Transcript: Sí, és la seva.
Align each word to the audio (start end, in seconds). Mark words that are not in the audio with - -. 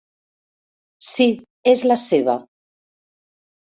Sí, 1.11 1.29
és 1.75 1.87
la 1.93 2.01
seva. 2.09 2.39